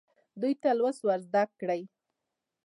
دوی 0.41 0.53
ته 0.61 0.69
لوست 0.79 1.01
ورزده 1.05 1.43
کړئ. 1.59 1.81